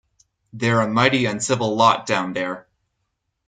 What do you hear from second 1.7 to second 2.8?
lot down there.